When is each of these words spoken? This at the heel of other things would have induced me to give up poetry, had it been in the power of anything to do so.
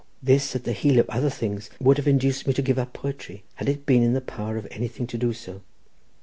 This 0.23 0.55
at 0.55 0.63
the 0.63 0.73
heel 0.73 0.97
of 0.99 1.07
other 1.11 1.29
things 1.29 1.69
would 1.79 1.97
have 1.97 2.07
induced 2.07 2.47
me 2.47 2.53
to 2.53 2.63
give 2.63 2.79
up 2.79 2.91
poetry, 2.91 3.43
had 3.57 3.69
it 3.69 3.85
been 3.85 4.01
in 4.01 4.13
the 4.13 4.19
power 4.19 4.57
of 4.57 4.67
anything 4.71 5.05
to 5.05 5.15
do 5.19 5.31
so. 5.31 5.61